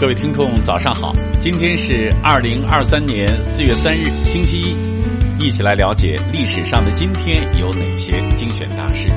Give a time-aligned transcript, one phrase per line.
[0.00, 1.12] 各位听众，早上好！
[1.40, 9.08] 今天是二零二三年四月三日，星期一，一起来了解历史上的今天有哪些精选大事。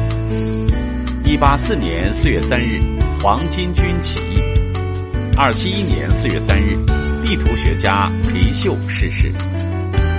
[1.24, 2.82] 一八四年四月三日，
[3.22, 4.42] 黄巾军起义；
[5.38, 6.76] 二七一年四月三日，
[7.24, 9.30] 地图学家裴秀逝世；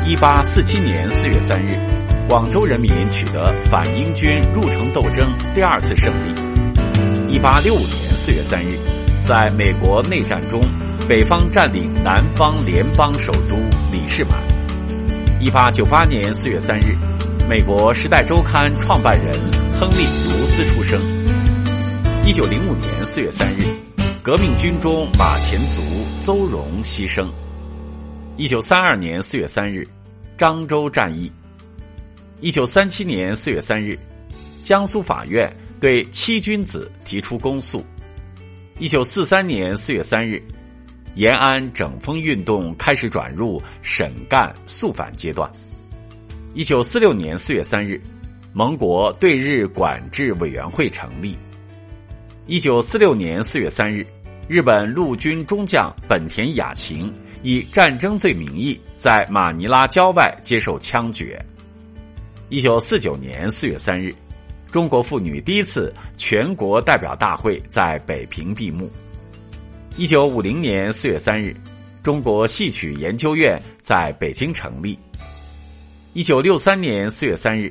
[0.06, 1.76] 一八四七年四月三日，
[2.28, 8.78] 广州人民取得反英军入城斗争第二次胜利；一八六五年四月三日。
[9.24, 10.60] 在美国内战中，
[11.08, 13.54] 北方占领南方联邦首都
[13.92, 14.36] 李士满。
[15.40, 16.96] 一八九八年四月三日，
[17.48, 19.38] 美国《时代周刊》创办人
[19.78, 21.00] 亨利·卢斯出生。
[22.26, 23.62] 一九零五年四月三日，
[24.24, 25.80] 革命军中马前卒
[26.20, 27.28] 邹容牺牲。
[28.36, 29.86] 一九三二年四月三日，
[30.36, 31.30] 漳州战役。
[32.40, 33.96] 一九三七年四月三日，
[34.64, 37.84] 江苏法院对七君子提出公诉。
[38.78, 40.42] 一九四三年四月三日，
[41.14, 45.48] 延安整风运动开始转入审干肃反阶段。
[46.54, 48.00] 一九四六年四月三日，
[48.52, 51.36] 盟国对日管制委员会成立。
[52.46, 54.04] 一九四六年四月三日，
[54.48, 61.40] 日本陆军中将本田雅晴以战争罪名义在马尼拉郊外接受枪决。
[62.48, 64.12] 一九四九年四月三日。
[64.72, 68.90] 中国妇女第一次全国代表大会在北平闭幕。
[69.98, 71.54] 一九五零年四月三日，
[72.02, 74.98] 中国戏曲研究院在北京成立。
[76.14, 77.70] 一九六三年四月三日，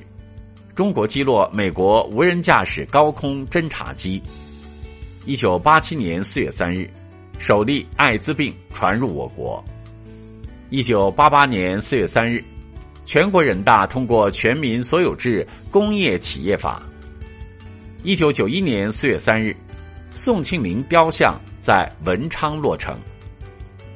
[0.76, 4.22] 中国击落美国无人驾驶高空侦察机。
[5.26, 6.88] 一九八七年四月三日，
[7.40, 9.64] 首例艾滋病传入我国。
[10.70, 12.44] 一九八八年四月三日，
[13.06, 16.80] 全国人大通过《全民所有制工业企业法》。
[18.04, 19.56] 一九九一年四月三日，
[20.16, 22.98] 宋庆龄雕像在文昌落成。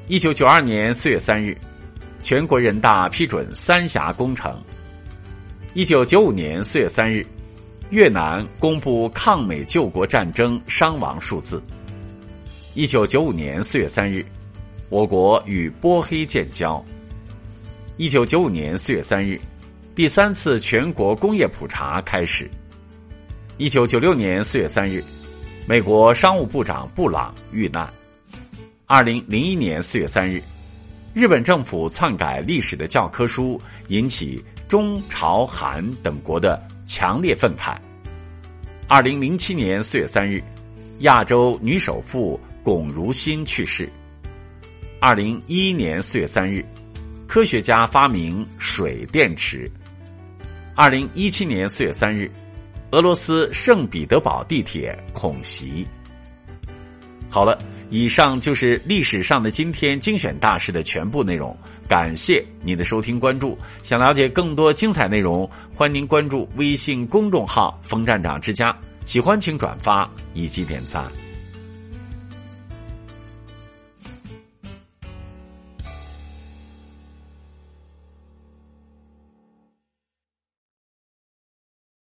[0.08, 1.58] 一九九二年四月三日，
[2.22, 4.62] 全国人大批准三峡工程。
[5.74, 7.26] 一九九五年四月三日，
[7.90, 11.60] 越南公布抗美救国战争伤亡数字。
[12.76, 14.24] 一九九五年四月三日，
[14.90, 16.84] 我国与波黑建交。
[17.98, 19.42] 一九九五年四月三日，
[19.96, 22.48] 第三次全国工业普查开始。
[23.58, 25.02] 一九九六年四月三日，
[25.66, 27.90] 美国商务部长布朗遇难。
[28.86, 30.44] 二零零一年四月三日，
[31.14, 33.58] 日本政府篡改历史的教科书，
[33.88, 37.78] 引起中朝韩等国的强烈愤慨。
[38.90, 40.44] 二零零七年四月三日，
[41.00, 43.90] 亚洲女首富龚如心去世。
[45.00, 46.62] 二零一一年四月三日，
[47.26, 49.72] 科学家发明水电池。
[50.76, 52.30] 二零一七年四月三日。
[52.92, 55.88] 俄罗斯圣彼得堡地铁恐袭。
[57.30, 57.58] 好了，
[57.90, 61.56] 以上就是历史上的今天精选大事的全部内容。
[61.88, 63.58] 感谢您的收听关注。
[63.84, 68.76] 想了解更多精彩内容，欢迎您关注微信公众号“冯站长之家”。
[69.06, 71.06] 喜欢请转发以及点赞。